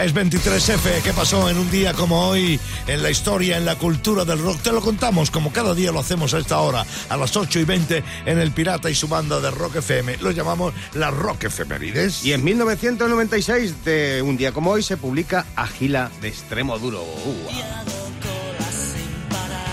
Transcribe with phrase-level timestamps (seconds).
[0.00, 4.24] Es 23F, ¿qué pasó en un día como hoy en la historia, en la cultura
[4.24, 4.58] del rock?
[4.62, 7.64] Te lo contamos como cada día lo hacemos a esta hora, a las 8 y
[7.64, 10.16] 20 en El Pirata y su banda de Rock FM.
[10.22, 12.24] Lo llamamos la Rock Efemérides.
[12.24, 17.04] Y en 1996, de un día como hoy, se publica Agila de Extremo Duro.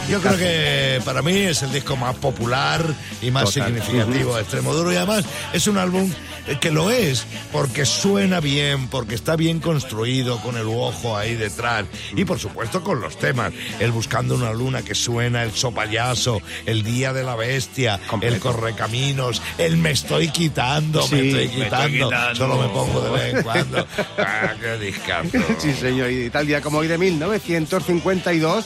[0.10, 2.82] Yo creo que para mí es el disco más popular
[3.22, 3.74] y más Total.
[3.74, 5.24] significativo de Extremo Duro y además
[5.54, 6.12] es un álbum
[6.56, 11.86] que lo es porque suena bien, porque está bien construido con el ojo ahí detrás
[12.16, 16.84] y por supuesto con los temas, el Buscando una luna que suena, el Sopayaso, el
[16.84, 21.64] Día de la Bestia, el Correcaminos, el Me estoy quitando, Sí, me estoy me estoy
[21.64, 22.36] quitando, quitando.
[22.36, 23.88] solo me pongo de vez en cuando.
[24.18, 25.30] Ah, qué discazo.
[25.60, 26.12] Sí, señor.
[26.12, 28.66] Y tal día como hoy de 1952,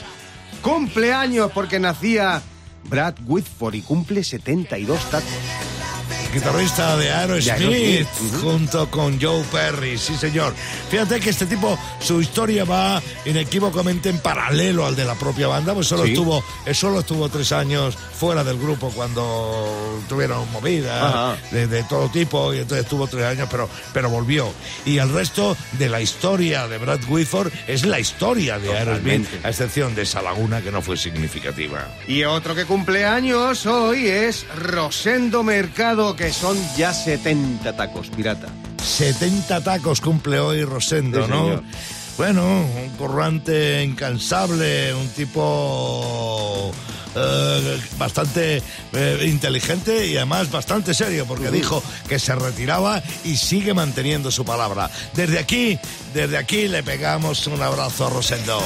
[0.61, 2.41] cumpleaños porque nacía
[2.83, 5.29] Brad Whitford y cumple 72 tacos.
[6.31, 8.07] Guitarrista de Aerosmith,
[8.41, 10.53] junto con Joe Perry, sí señor.
[10.89, 15.73] Fíjate que este tipo, su historia va inequívocamente en paralelo al de la propia banda,
[15.73, 16.11] pues solo Sí.
[16.11, 22.09] estuvo, eh, solo estuvo tres años fuera del grupo cuando tuvieron movidas de, de todo
[22.09, 24.51] tipo y entonces estuvo tres años, pero, pero volvió.
[24.85, 29.49] Y el resto de la historia de Brad Whitford es la historia de Aerosmith, a
[29.49, 31.87] excepción de esa laguna que no fue significativa.
[32.07, 38.47] Y otro que cumple años hoy es Rosendo Mercado, que son ya 70 tacos, pirata.
[38.83, 41.43] 70 tacos cumple hoy Rosendo, Sí, ¿no?
[41.43, 41.63] señor.
[42.15, 46.71] Bueno, un currante incansable, un tipo
[47.15, 48.61] eh, bastante
[48.93, 54.45] eh, inteligente y además bastante serio, porque dijo que se retiraba y sigue manteniendo su
[54.45, 54.91] palabra.
[55.15, 55.79] Desde aquí,
[56.13, 58.61] desde aquí le pegamos un abrazo a Rosendo.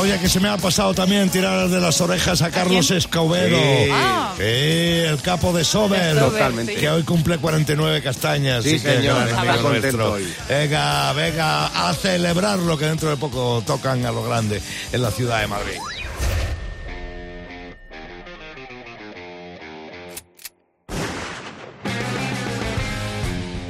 [0.00, 3.58] Oye, que se me ha pasado también tirar de las orejas a Carlos Escobedo.
[3.58, 3.90] Sí.
[3.92, 4.32] Ah.
[4.34, 6.18] Sí, el capo de Sober.
[6.18, 6.74] Totalmente.
[6.76, 8.64] Que hoy cumple 49 castañas.
[8.64, 10.26] Sí, que señor, está contento hoy.
[10.48, 15.42] Venga, venga, a celebrarlo que dentro de poco tocan a lo grande en la ciudad
[15.42, 15.78] de Madrid.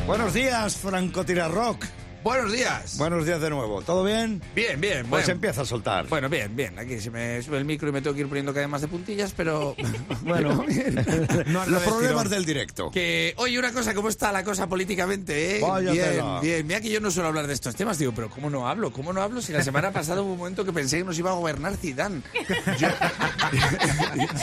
[0.06, 1.86] Buenos días, Franco Tirarrock.
[2.22, 2.98] Buenos días.
[2.98, 3.80] Buenos días de nuevo.
[3.80, 4.42] ¿Todo bien?
[4.54, 5.06] Bien, bien.
[5.06, 5.32] Pues bueno.
[5.32, 6.06] empieza a soltar.
[6.08, 6.78] Bueno, bien, bien.
[6.78, 8.82] Aquí se me sube el micro y me tengo que ir poniendo cada vez más
[8.82, 9.74] de puntillas, pero...
[10.22, 10.62] Bueno,
[11.46, 12.90] No, los problemas del directo.
[12.90, 15.60] Que, oye, una cosa, ¿cómo está la cosa políticamente, eh?
[15.62, 16.40] Vaya bien, tela.
[16.40, 16.66] bien.
[16.66, 18.92] Mira que yo no suelo hablar de estos temas, digo, pero ¿cómo no hablo?
[18.92, 21.30] ¿Cómo no hablo si la semana pasada hubo un momento que pensé que nos iba
[21.30, 22.20] a gobernar Zidane?
[22.78, 22.88] Yo...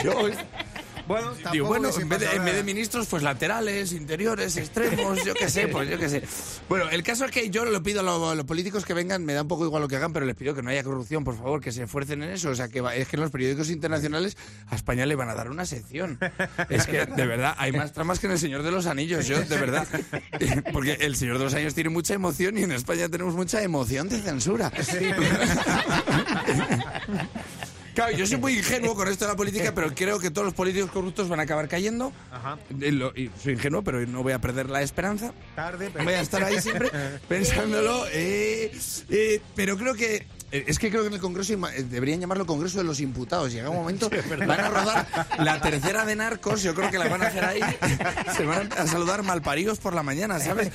[0.03, 0.29] yo-
[1.07, 5.33] Bueno, Digo, bueno, en vez, de, en vez de ministros, pues laterales, interiores, extremos, yo
[5.33, 6.23] qué sé, pues yo qué sé.
[6.67, 9.23] Bueno, el caso es que yo le pido a los, a los políticos que vengan,
[9.23, 11.23] me da un poco igual lo que hagan, pero les pido que no haya corrupción,
[11.23, 12.49] por favor, que se esfuercen en eso.
[12.49, 14.35] O sea, que va- es que en los periódicos internacionales
[14.69, 16.19] a España le van a dar una sección.
[16.69, 19.39] Es que, de verdad, hay más tramas que en El Señor de los Anillos, yo,
[19.39, 19.87] de verdad.
[20.73, 24.09] Porque El Señor de los Anillos tiene mucha emoción y en España tenemos mucha emoción
[24.09, 24.71] de censura.
[27.97, 30.53] Claro, yo soy muy ingenuo con esto de la política, pero creo que todos los
[30.53, 32.13] políticos corruptos van a acabar cayendo.
[32.79, 35.33] Eh, lo- y soy ingenuo, pero no voy a perder la esperanza.
[35.55, 36.91] Tarde, Voy a estar ahí siempre
[37.27, 38.05] pensándolo.
[38.13, 38.71] eh,
[39.09, 40.27] eh, pero creo que.
[40.51, 43.51] Eh, Es que creo que en el Congreso eh, deberían llamarlo Congreso de los Imputados.
[43.51, 44.09] Llega un momento,
[44.47, 45.07] van a rodar
[45.39, 46.63] la tercera de narcos.
[46.63, 47.61] Yo creo que la van a hacer ahí.
[48.37, 50.71] Se van a saludar malparidos por la mañana, ¿sabes?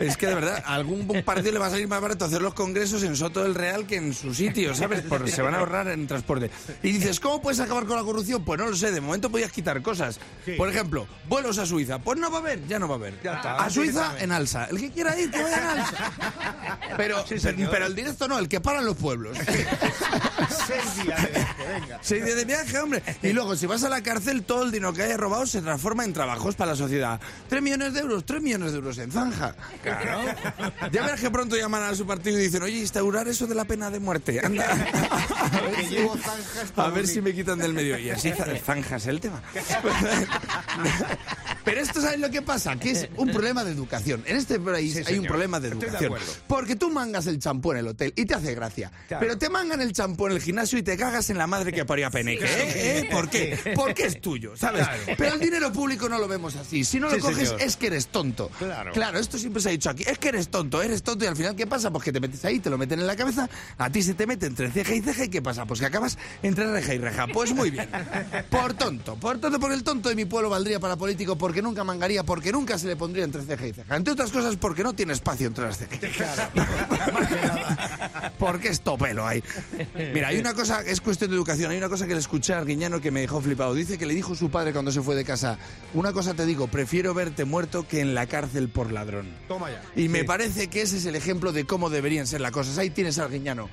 [0.00, 2.54] Es que de verdad, a algún partido le va a salir más barato hacer los
[2.54, 5.02] congresos en Soto del Real que en su sitio, ¿sabes?
[5.08, 6.50] Porque se van a ahorrar en transporte.
[6.82, 8.44] Y dices, ¿cómo puedes acabar con la corrupción?
[8.44, 10.18] Pues no lo sé, de momento podías quitar cosas.
[10.56, 11.98] Por ejemplo, vuelos a Suiza.
[11.98, 13.14] Pues no va a haber, ya no va a haber.
[13.26, 14.66] A Suiza en alza.
[14.66, 16.12] El que quiera ir, que vaya en alza.
[16.96, 17.24] Pero,
[17.70, 19.11] pero el directo no, el que paran los pueblos.
[20.66, 21.98] Seis días de viaje, venga.
[22.02, 23.02] Seis días de viaje, hombre.
[23.22, 26.04] Y luego, si vas a la cárcel, todo el dinero que hayas robado se transforma
[26.04, 27.20] en trabajos para la sociedad.
[27.48, 29.54] Tres millones de euros, tres millones de euros en zanja.
[29.82, 30.22] Claro.
[30.90, 33.64] Ya verás que pronto llaman a su partido y dicen, oye, instaurar eso de la
[33.64, 34.40] pena de muerte.
[34.44, 34.64] Anda.
[34.70, 35.96] A ver, si,
[36.76, 37.98] a ver si me quitan del medio.
[37.98, 39.42] Y así za- zanjas el tema.
[41.64, 42.76] Pero esto, ¿sabes lo que pasa?
[42.76, 44.22] Que es un problema de educación.
[44.26, 46.12] En este país hay un problema de educación.
[46.48, 48.90] Porque tú mangas el champú en el hotel y te hace gracia.
[49.08, 51.84] Pero te mangan el champú en el gimnasio y te cagas en la madre que
[51.84, 52.44] parió a Peneque.
[52.44, 53.00] ¿eh?
[53.00, 53.08] ¿Eh?
[53.10, 53.58] ¿Por qué?
[53.74, 54.86] Porque es tuyo, ¿sabes?
[55.18, 56.84] Pero el dinero público no lo vemos así.
[56.84, 57.62] Si no lo Sí, coges señor.
[57.62, 58.50] es que eres tonto.
[58.58, 58.92] Claro.
[58.92, 60.04] Claro, esto siempre se ha dicho aquí.
[60.06, 61.90] Es que eres tonto, eres tonto y al final ¿qué pasa?
[61.90, 64.26] Pues que te metes ahí, te lo meten en la cabeza, a ti se te
[64.26, 65.66] mete entre ceja y ceja y ¿qué pasa?
[65.66, 67.26] Pues que acabas entre reja y reja.
[67.28, 67.88] Pues muy bien.
[68.50, 71.84] Por tonto, por tonto, porque el tonto de mi pueblo valdría para político porque nunca
[71.84, 73.96] mangaría, porque nunca se le pondría entre ceja y ceja.
[73.96, 76.48] Entre otras cosas porque no tiene espacio entre las cejas.
[78.38, 79.42] porque es topelo ahí.
[80.12, 82.58] Mira, hay una cosa, es cuestión de educación, hay una cosa que le escuché a
[82.58, 83.74] Arguiñano que me dejó flipado.
[83.74, 85.58] Dice que le dijo su padre cuando se fue de casa,
[85.94, 89.34] una cosa te digo, prefiero verte muerto que en la cárcel por ladrón.
[89.48, 89.82] Toma ya.
[89.96, 92.78] Y me parece que ese es el ejemplo de cómo deberían ser las cosas.
[92.78, 93.68] Ahí tienes a Arguiñano.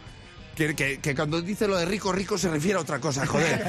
[0.60, 3.60] Que, que- que cuando dice lo de rico, rico se refiere a otra cosa, joder.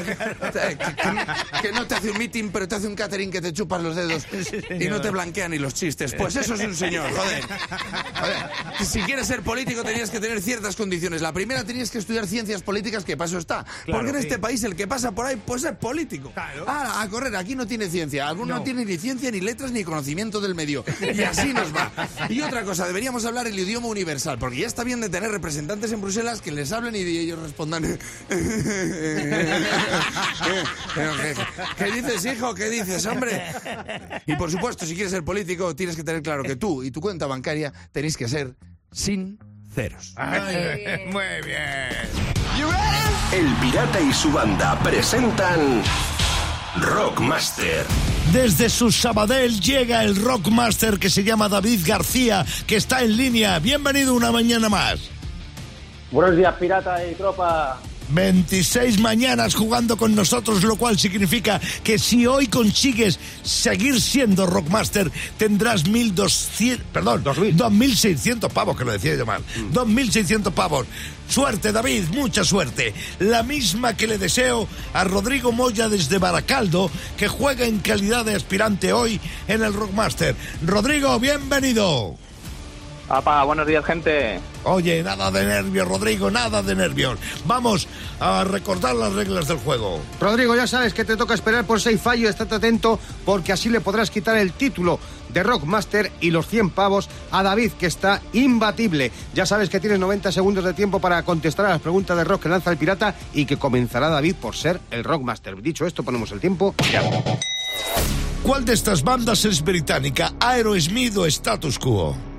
[0.50, 3.52] Que, que- que no te hace un meeting, pero te hace un catering que te
[3.52, 4.26] chupas los dedos
[4.78, 6.14] y no te blanquean ni los chistes.
[6.18, 7.42] Pues eso es un señor, joder.
[7.42, 8.84] Joder.
[8.84, 11.22] Si quieres ser político tenías que tener ciertas condiciones.
[11.22, 13.64] La primera tenías que estudiar ciencias políticas, que paso está.
[13.86, 16.32] Porque en este país el que pasa por ahí, pues es político.
[16.32, 16.64] Claro.
[16.66, 18.26] Ah, a correr, aquí no tiene ciencia.
[18.28, 18.62] Alguno no.
[18.64, 20.84] tiene ni ciencia, ni letras, ni conocimiento del medio.
[21.00, 21.92] Y así nos va.
[22.28, 25.92] Y otra cosa, deberíamos hablar el idioma universal, porque ya está bien de tener representantes
[25.92, 27.98] en Bruselas que les hablen y ellos respondan.
[31.76, 32.54] ¿Qué dices, hijo?
[32.54, 33.42] ¿Qué dices, hombre?
[34.26, 37.00] Y por supuesto, si quieres ser político, tienes que tener claro que tú y tu
[37.00, 38.54] cuenta bancaria tenéis que ser
[38.90, 40.14] sinceros.
[41.06, 42.08] Muy bien.
[43.32, 45.82] El Pirata y su banda presentan
[46.80, 47.86] Rockmaster.
[48.32, 53.58] Desde su Sabadell llega el rockmaster que se llama David García, que está en línea.
[53.58, 55.10] Bienvenido una mañana más.
[56.10, 57.80] Buenos días, pirata y tropa.
[58.12, 65.10] 26 mañanas jugando con nosotros, lo cual significa que si hoy consigues seguir siendo Rockmaster,
[65.38, 69.44] tendrás 1200, perdón, 2600 pavos, que lo decía yo mal.
[69.72, 70.86] 2600 pavos.
[71.28, 72.92] Suerte, David, mucha suerte.
[73.20, 78.34] La misma que le deseo a Rodrigo Moya desde Baracaldo, que juega en calidad de
[78.34, 80.34] aspirante hoy en el Rockmaster.
[80.66, 82.16] Rodrigo, bienvenido.
[83.10, 84.38] Apa, buenos días, gente.
[84.62, 87.18] Oye, nada de nervios, Rodrigo, nada de nervios.
[87.44, 87.88] Vamos
[88.20, 90.00] a recordar las reglas del juego.
[90.20, 93.80] Rodrigo, ya sabes que te toca esperar por seis fallos, estate atento porque así le
[93.80, 99.10] podrás quitar el título de Rockmaster y los 100 pavos a David, que está imbatible.
[99.34, 102.44] Ya sabes que tienes 90 segundos de tiempo para contestar a las preguntas de rock
[102.44, 105.60] que lanza el pirata y que comenzará David por ser el Rockmaster.
[105.60, 107.02] Dicho esto, ponemos el tiempo ya.
[108.44, 110.32] ¿Cuál de estas bandas es británica?
[110.38, 112.29] ¿Aerosmith o Status Quo?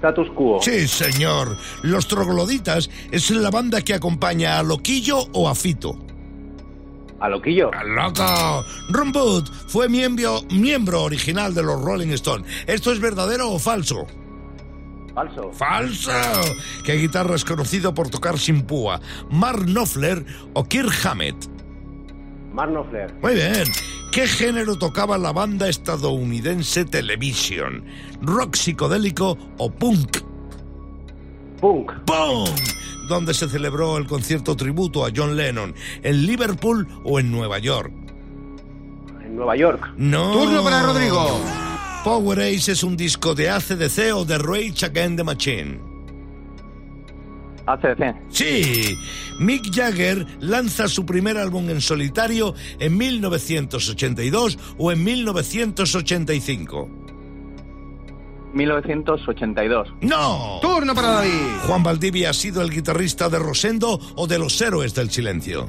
[0.00, 0.62] Status quo.
[0.62, 1.58] Sí, señor.
[1.82, 5.98] Los Trogloditas es la banda que acompaña a Loquillo o a Fito.
[7.20, 7.70] A loquillo.
[7.74, 8.64] ¡Ah, ¡Loco!
[8.88, 12.46] Ron Wood fue miembro, miembro original de los Rolling Stones.
[12.66, 14.06] ¿Esto es verdadero o falso?
[15.14, 15.52] Falso.
[15.52, 16.12] ¡Falso!
[16.82, 19.02] ¿Qué guitarra es conocido por tocar sin púa?
[19.28, 21.36] ¿Mark Knopfler o Kirk Hammett?
[22.52, 23.12] Marnofler.
[23.22, 23.64] Muy bien.
[24.12, 27.84] ¿Qué género tocaba la banda estadounidense Television?
[28.20, 30.18] ¿Rock psicodélico o punk?
[31.60, 31.92] Punk.
[32.06, 32.48] ¡Pum!
[33.08, 35.74] ¿Dónde se celebró el concierto tributo a John Lennon?
[36.02, 37.92] ¿En Liverpool o en Nueva York?
[39.24, 39.92] En Nueva York.
[39.96, 40.32] No.
[40.32, 41.40] Turno para Rodrigo.
[42.02, 45.89] Power Ace es un disco de ACDC o de Rage Against the Machine.
[47.72, 48.16] ACDC.
[48.30, 48.96] Sí,
[49.38, 56.88] Mick Jagger lanza su primer álbum en solitario en 1982 o en 1985.
[58.52, 59.88] 1982.
[60.00, 60.58] ¡No!
[60.60, 61.30] Turno para David.
[61.66, 65.68] Juan Valdivia ha sido el guitarrista de Rosendo o de los Héroes del Silencio.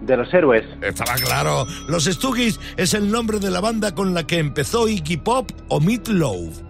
[0.00, 0.64] De los héroes.
[0.80, 1.66] Estaba claro.
[1.86, 5.78] Los Stooges es el nombre de la banda con la que empezó Iggy Pop o
[5.78, 6.69] Meat Loaf.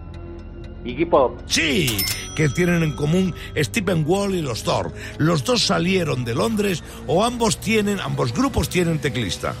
[0.83, 1.39] Iggy Pop.
[1.45, 1.97] Sí,
[2.35, 4.91] que tienen en común Stephen Wall y los Thor.
[5.17, 9.53] Los dos salieron de Londres o ambos tienen, ambos grupos tienen teclista.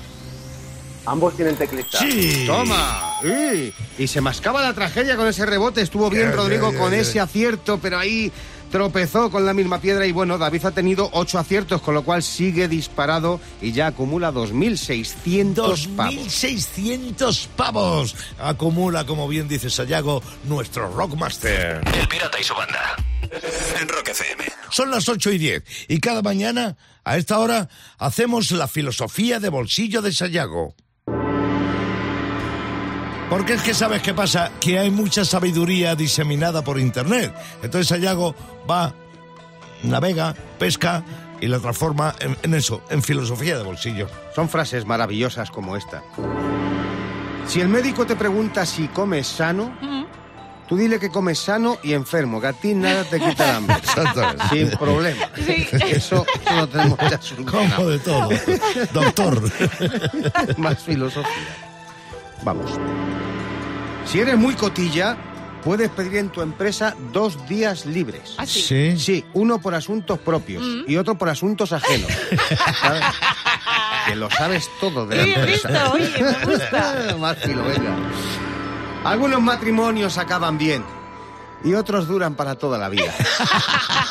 [1.05, 1.97] Ambos tienen teclista.
[1.99, 2.43] Sí.
[2.45, 3.17] Toma.
[3.23, 5.81] Uy, Y se mascaba la tragedia con ese rebote.
[5.81, 8.31] Estuvo bien Rodrigo con ese acierto, pero ahí
[8.71, 10.07] tropezó con la misma piedra.
[10.07, 14.31] Y bueno, David ha tenido ocho aciertos, con lo cual sigue disparado y ya acumula
[14.31, 16.15] 2.600 pavos.
[16.15, 18.15] 2.600 pavos.
[18.39, 21.81] Acumula, como bien dice Sayago, nuestro Rockmaster.
[21.99, 22.95] El pirata y su banda.
[23.79, 24.45] En Rock FM.
[24.71, 29.49] Son las 8 y 10 y cada mañana, a esta hora, hacemos la filosofía de
[29.49, 30.75] bolsillo de Sayago.
[33.31, 37.33] Porque es que sabes qué pasa, que hay mucha sabiduría diseminada por internet.
[37.63, 38.35] Entonces Sayago
[38.69, 38.93] va,
[39.83, 41.01] navega, pesca
[41.39, 44.09] y la transforma en, en eso, en filosofía de bolsillo.
[44.35, 46.03] Son frases maravillosas como esta.
[47.47, 49.73] Si el médico te pregunta si comes sano,
[50.67, 53.77] tú dile que comes sano y enfermo, que a ti nada te quita el hambre.
[53.81, 54.43] Exactamente.
[54.49, 55.29] Sin problema.
[55.37, 55.69] Sí.
[55.71, 57.17] Eso, eso lo tenemos ya.
[57.49, 58.29] Como de todo.
[58.91, 59.41] Doctor.
[60.57, 61.71] Más filosofía.
[62.43, 62.71] Vamos.
[64.05, 65.15] Si eres muy cotilla,
[65.63, 68.35] puedes pedir en tu empresa dos días libres.
[68.37, 68.61] Ah, sí.
[68.61, 68.99] Sí.
[68.99, 72.11] Sí, uno por asuntos propios y otro por asuntos ajenos.
[72.81, 73.03] ¿Sabes?
[74.07, 75.67] Que lo sabes todo de la Sí, he empresa.
[75.69, 77.15] visto, oye, me gusta.
[77.19, 77.95] Más filo, venga.
[79.05, 80.83] Algunos matrimonios acaban bien
[81.63, 83.13] y otros duran para toda la vida.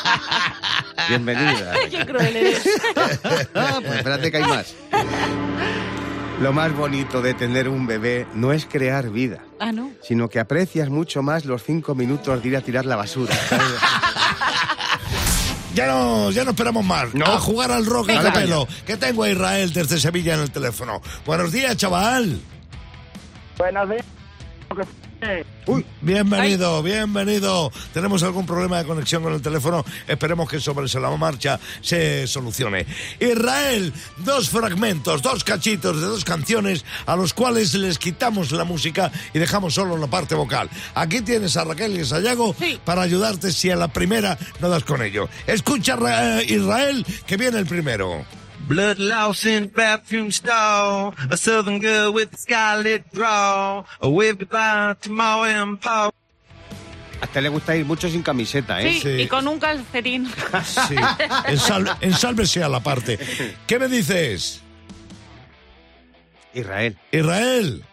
[1.09, 1.73] Bienvenida.
[1.89, 2.63] Qué cruel eres.
[2.93, 4.73] pues espérate que hay más.
[6.41, 9.91] Lo más bonito de tener un bebé no es crear vida, Ah, no.
[10.01, 13.33] sino que aprecias mucho más los cinco minutos de ir a tirar la basura.
[15.73, 17.13] Ya no, ya no esperamos más.
[17.13, 17.25] No.
[17.25, 18.67] A jugar al rock Venga, a pelo.
[18.85, 21.01] Que tengo a Israel desde Sevilla en el teléfono.
[21.25, 22.41] Buenos días, chaval.
[23.57, 24.03] Buenos días.
[25.67, 27.71] Uy, Bienvenido, bienvenido.
[27.93, 29.85] Tenemos algún problema de conexión con el teléfono.
[30.07, 32.85] Esperemos que sobre la marcha se solucione.
[33.19, 39.11] Israel, dos fragmentos, dos cachitos de dos canciones a los cuales les quitamos la música
[39.33, 40.69] y dejamos solo la parte vocal.
[40.95, 42.79] Aquí tienes a Raquel y a Sayago Sí.
[42.83, 45.29] para ayudarte si a la primera no das con ello.
[45.45, 48.25] Escucha, Ra- Israel, que viene el primero.
[48.67, 51.13] Blood loss in bathroom stall.
[51.29, 53.83] A southern girl with a scarlet draw.
[54.01, 56.09] A wave goodbye to Ma and Pa.
[57.21, 58.93] a este le gusta ir mucho sin camiseta, ¿eh?
[58.93, 59.21] Sí, Sí.
[59.21, 60.25] y con un calcetín.
[60.65, 60.95] Sí,
[61.45, 63.19] ensal- ensálvese a la parte.
[63.67, 64.61] ¿Qué me dices?
[66.53, 67.83] Israel, Israel.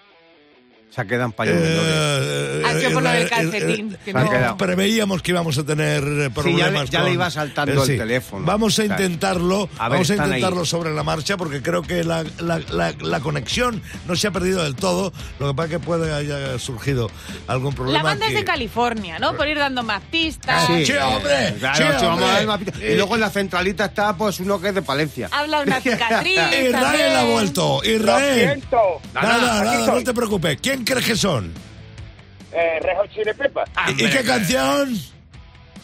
[1.02, 1.62] Se quedan pañuelos.
[1.64, 5.56] Eh, Ah, que por lo del calcetín, eh, que eh, no- eh, Preveíamos que íbamos
[5.58, 6.90] a tener eh, Sí, ya le- problemas.
[6.90, 7.96] ya le iba saltando el sí.
[7.96, 8.44] teléfono.
[8.44, 9.68] Vamos a intentarlo.
[9.78, 10.38] a ver, vamos a están ahí.
[10.38, 14.30] intentarlo sobre la marcha porque creo que la, la- la- la conexión no se ha
[14.32, 15.12] perdido del todo.
[15.38, 17.10] Lo que pasa es que puede haya surgido
[17.46, 17.98] algún problema.
[17.98, 19.34] La banda es que- de California, ¿no?
[19.36, 20.66] Por ir dando más pistas.
[20.66, 22.26] Sí, hombre, Claro, sí, sí, vamos hombre.
[22.28, 24.82] a ver más Eh, Y luego en la centralita está pues uno que es de
[24.82, 25.28] Palencia.
[25.32, 26.38] Habla una cicatriz.
[26.68, 27.80] Israel ha vuelto.
[27.84, 28.34] Israel.
[28.60, 28.78] siento.
[29.14, 30.58] Nada, Aquí nada, no te preocupes.
[30.60, 31.52] ¿Quién crees que son?
[32.52, 33.70] Eh, Red Hot Chili Peppers.
[33.88, 34.98] ¿Y, y qué canción?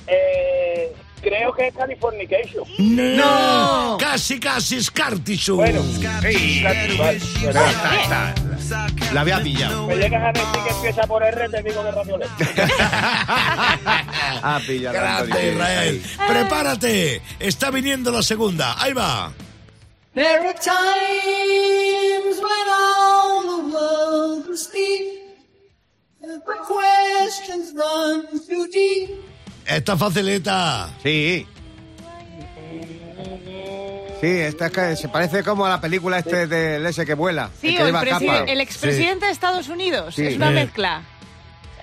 [0.07, 0.93] Eh,
[1.23, 2.65] creo que es Californication.
[2.79, 3.97] No.
[4.01, 5.57] Casi, casi Scartisu.
[5.57, 5.83] Bueno,
[6.23, 6.63] Sí.
[9.13, 9.87] La había pillado.
[9.87, 12.29] Me llegas a decir que empieza por R, te digo que raciones.
[14.47, 14.95] Ah, pillado.
[14.95, 16.03] Grande Israel.
[16.29, 17.23] Prepárate.
[17.39, 18.75] Está viniendo la segunda.
[18.83, 19.33] Ahí va.
[20.15, 22.94] There are times when all
[29.67, 30.91] Esta facilita.
[31.03, 31.47] Sí.
[34.21, 37.51] Sí, esta es que se parece como a la película este del ese que vuela.
[37.61, 38.51] Sí, el que o el, lleva preside- capa.
[38.53, 40.15] el expresidente de Estados Unidos.
[40.15, 40.27] Sí.
[40.27, 40.55] Es una Eh.
[40.55, 41.03] mezcla.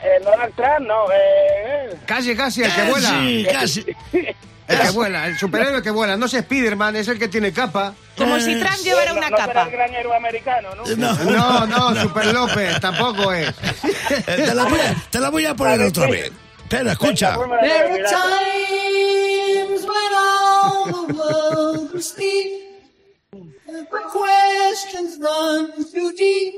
[0.03, 1.05] Eh, Donald Trump, no.
[1.13, 3.09] Eh, Casi, casi, el que vuela.
[3.09, 3.85] Casi, casi.
[4.67, 6.15] El que vuela, el superhéroe que vuela.
[6.15, 7.93] No es Spiderman, es el que tiene capa.
[8.17, 9.63] Como si Trump llevara no, una no capa.
[9.63, 10.85] el gran héroe americano, ¿no?
[10.95, 13.49] No, no, Super López, tampoco es.
[13.49, 16.31] Eh, Te la voy a, te la voy a poner otra vez.
[16.63, 17.31] Espera, escucha.
[17.37, 18.11] Venga, ponme la There de are pirata.
[18.21, 26.55] times when all the world is deep, but questions run too deep.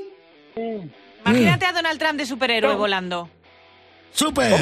[1.26, 3.28] Imagínate a Donald Trump de superhéroe volando.
[4.12, 4.52] Super.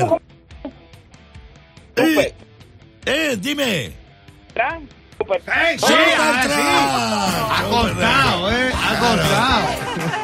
[1.97, 2.35] Eh,
[3.07, 3.93] eh, dime.
[4.55, 5.41] Trump, super-
[5.79, 7.53] Super ah, Trump.
[7.53, 8.73] Ha costado, ¿eh?
[8.75, 10.22] Ha costado.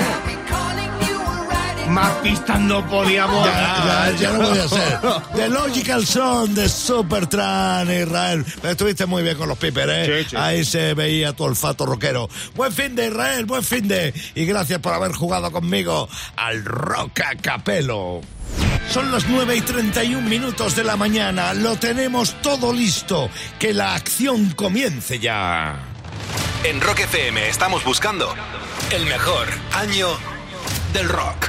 [1.88, 4.12] Más pistas no podíamos Ya, dar.
[4.14, 4.99] ya, ya no voy a hacer.
[5.35, 8.45] The Logical Song de Supertran, Israel.
[8.61, 10.23] Pero estuviste muy bien con los Piper, ¿eh?
[10.25, 10.37] Sí, sí.
[10.37, 12.28] Ahí se veía tu olfato rockero.
[12.54, 14.12] Buen fin de Israel, buen fin de.
[14.35, 18.21] Y gracias por haber jugado conmigo al Roca Capelo.
[18.90, 21.52] Son las 9 y 31 minutos de la mañana.
[21.54, 23.28] Lo tenemos todo listo.
[23.59, 25.76] Que la acción comience ya.
[26.64, 28.35] En Rock FM estamos buscando
[28.90, 30.09] el mejor año
[30.92, 31.48] del rock.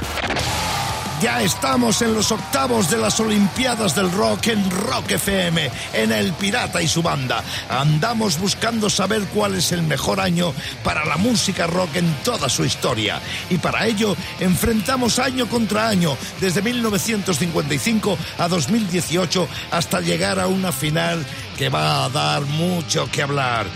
[1.20, 6.32] Ya estamos en los octavos de las Olimpiadas del Rock en Rock FM, en El
[6.32, 7.44] Pirata y su banda.
[7.68, 12.64] Andamos buscando saber cuál es el mejor año para la música rock en toda su
[12.64, 13.20] historia.
[13.50, 20.72] Y para ello enfrentamos año contra año, desde 1955 a 2018, hasta llegar a una
[20.72, 21.26] final
[21.58, 23.66] que va a dar mucho que hablar.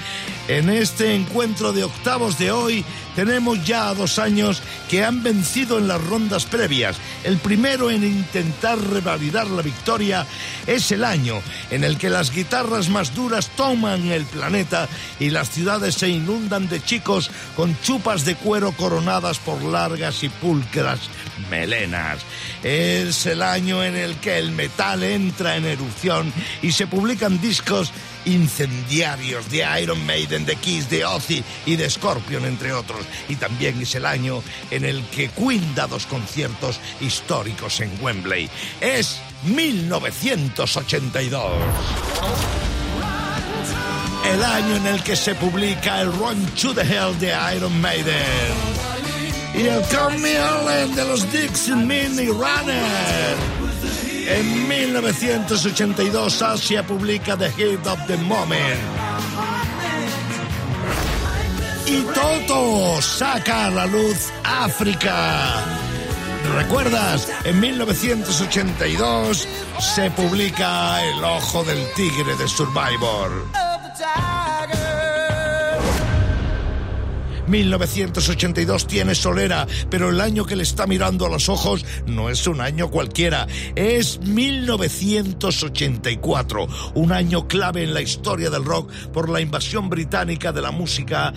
[0.47, 2.85] En este encuentro de octavos de hoy
[3.17, 6.97] tenemos ya a dos años que han vencido en las rondas previas.
[7.25, 10.27] El primero en intentar revalidar la victoria
[10.67, 14.87] es el año en el que las guitarras más duras toman el planeta
[15.19, 20.29] y las ciudades se inundan de chicos con chupas de cuero coronadas por largas y
[20.29, 21.01] pulcras
[21.51, 22.21] melenas.
[22.63, 27.91] Es el año en el que el metal entra en erupción y se publican discos
[28.25, 33.05] incendiarios de Iron Maiden, de Kiss, de Ozzy y de Scorpion, entre otros.
[33.29, 38.49] Y también es el año en el que Queen dos conciertos históricos en Wembley.
[38.81, 41.53] Es 1982.
[44.31, 48.94] El año en el que se publica el Run to the Hell de Iron Maiden.
[49.57, 53.37] Y el Come Me All de los Dixon Mini Runner.
[54.27, 58.81] En 1982 Asia publica The Hit of the Moment.
[61.87, 65.65] Y Toto saca a la luz África.
[66.57, 67.29] ¿Recuerdas?
[67.45, 73.47] En 1982 se publica El Ojo del Tigre de Survivor.
[77.47, 82.47] 1982 tiene Solera, pero el año que le está mirando a los ojos no es
[82.47, 89.41] un año cualquiera, es 1984, un año clave en la historia del rock por la
[89.41, 91.35] invasión británica de la música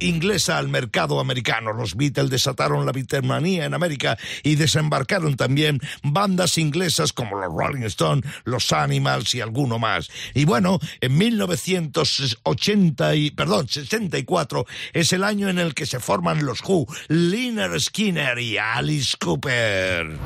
[0.00, 1.72] inglesa al mercado americano.
[1.72, 7.84] Los Beatles desataron la Beatlemanía en América y desembarcaron también bandas inglesas como los Rolling
[7.84, 10.10] Stones, los Animals y alguno más.
[10.34, 16.44] Y bueno, en 1980 y, perdón, 64 es el año en el que se forman
[16.44, 20.18] los Who, Liner Skinner y Alice Cooper.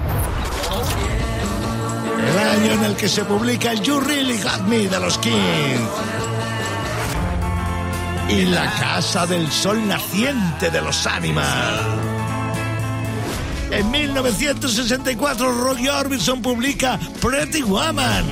[2.22, 6.21] El año en el que se publica el You Really Got Me de los Kings
[8.32, 11.46] y la Casa del Sol Naciente de los Animals.
[13.70, 18.24] En 1964, Roy Orbison publica Pretty Woman.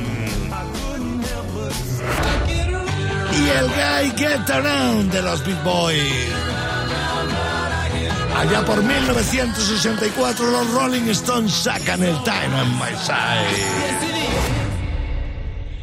[3.33, 6.13] Y el Guy Get Around de los Big Boys.
[8.37, 14.20] Allá por 1964, los Rolling Stones sacan el Time on My Side.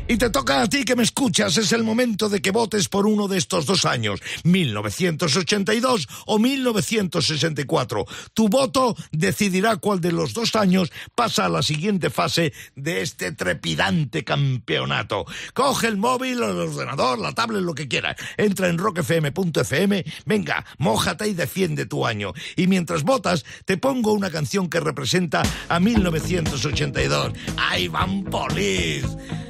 [0.09, 3.05] Y te toca a ti que me escuchas, es el momento de que votes por
[3.05, 8.05] uno de estos dos años, 1982 o 1964.
[8.33, 13.33] Tu voto decidirá cuál de los dos años pasa a la siguiente fase de este
[13.33, 15.25] trepidante campeonato.
[15.53, 18.15] Coge el móvil, el ordenador, la tablet, lo que quieras.
[18.37, 22.31] Entra en rockfm.fm, venga, mójate y defiende tu año.
[22.55, 27.33] Y mientras votas, te pongo una canción que representa a 1982.
[27.57, 29.46] ¡Ay, Van Police!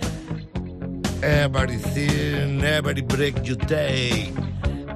[1.21, 4.33] Everything, every break you take.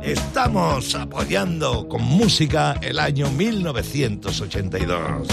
[0.04, 5.28] Estamos apoyando con música el año 1982.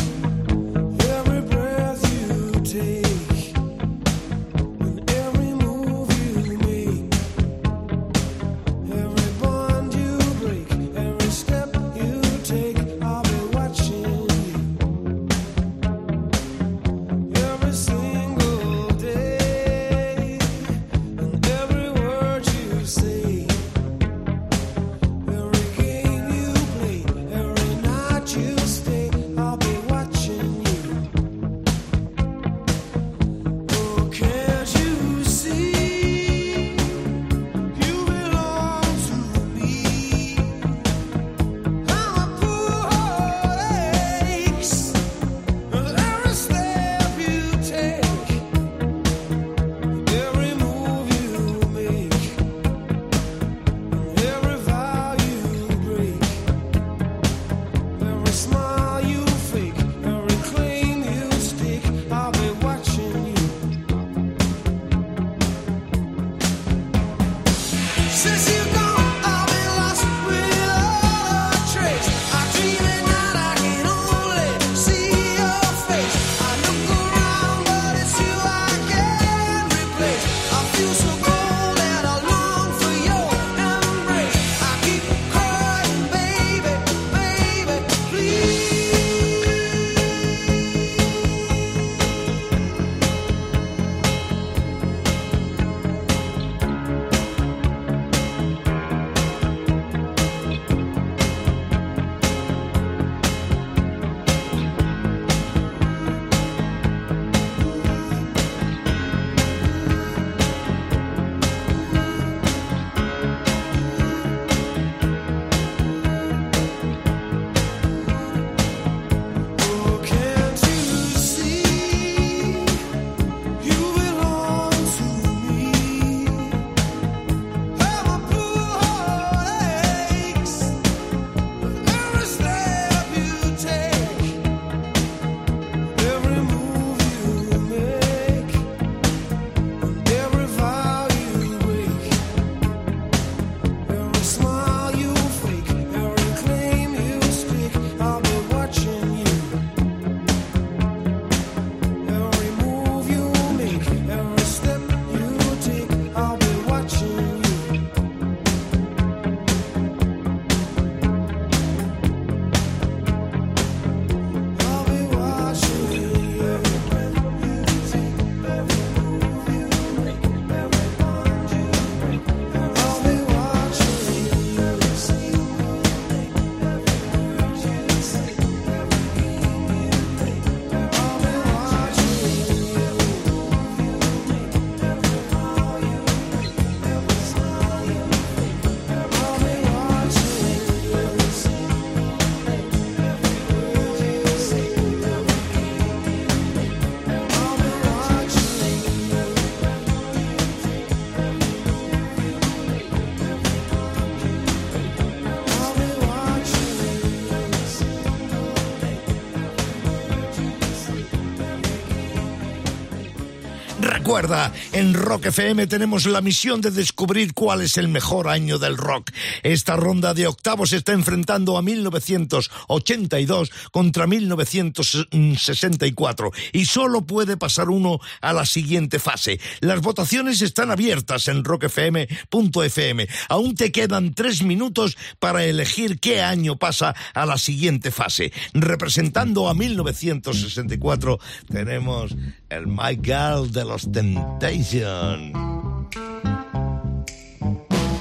[214.09, 218.79] Recuerda, en Rock FM tenemos la misión de descubrir cuál es el mejor año del
[218.79, 219.11] rock.
[219.43, 228.01] Esta ronda de octavos está enfrentando a 1982 contra 1964 y solo puede pasar uno
[228.23, 229.41] a la siguiente fase.
[229.61, 233.09] Las votaciones están abiertas en rockfm.fm.
[233.29, 238.33] Aún te quedan tres minutos para elegir qué año pasa a la siguiente fase.
[238.55, 241.21] Representando a 1964
[241.53, 242.17] tenemos
[242.51, 245.33] el My Girl de los Temptation.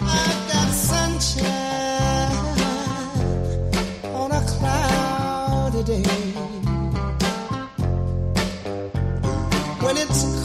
[0.01, 1.45] I've got sunshine
[4.13, 6.03] on a cloudy day.
[9.81, 10.36] When it's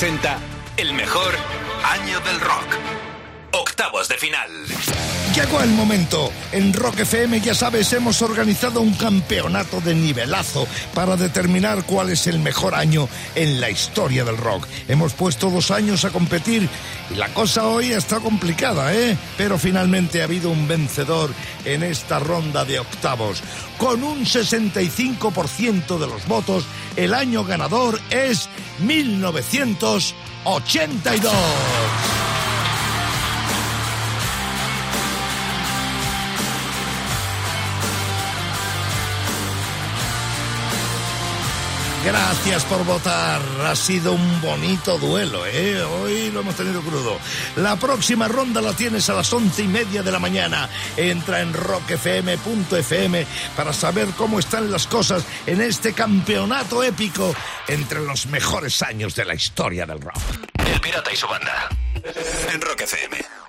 [0.00, 0.38] presenta
[0.78, 1.34] el mejor
[1.84, 2.64] año del rock.
[3.52, 4.69] Octavos de final.
[5.40, 6.30] Llegó el momento.
[6.52, 12.26] En Rock FM, ya sabes, hemos organizado un campeonato de nivelazo para determinar cuál es
[12.26, 14.66] el mejor año en la historia del rock.
[14.86, 16.68] Hemos puesto dos años a competir
[17.10, 19.16] y la cosa hoy está complicada, ¿eh?
[19.38, 21.30] Pero finalmente ha habido un vencedor
[21.64, 23.42] en esta ronda de octavos.
[23.78, 28.50] Con un 65% de los votos, el año ganador es
[28.80, 31.32] 1982.
[42.04, 43.42] Gracias por votar.
[43.66, 45.82] Ha sido un bonito duelo, ¿eh?
[45.82, 47.18] Hoy lo hemos tenido crudo.
[47.56, 50.68] La próxima ronda la tienes a las once y media de la mañana.
[50.96, 57.34] Entra en rockfm.fm para saber cómo están las cosas en este campeonato épico
[57.68, 60.16] entre los mejores años de la historia del rock.
[60.72, 61.68] El Pirata y su banda.
[62.52, 63.39] En Rock FM.